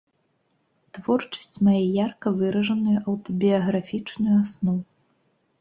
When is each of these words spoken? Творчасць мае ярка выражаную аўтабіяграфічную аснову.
Творчасць 0.97 1.57
мае 1.67 1.83
ярка 2.05 2.27
выражаную 2.39 2.97
аўтабіяграфічную 3.13 4.35
аснову. 4.43 4.83